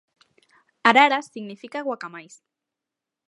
[0.83, 2.35] Araras significa guacamais.